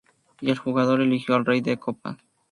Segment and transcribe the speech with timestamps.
[0.39, 2.17] Y el jugador eligió al Rey de Copas.